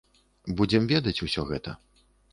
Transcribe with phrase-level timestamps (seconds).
[0.61, 1.79] Будзем ведаць усе гэта.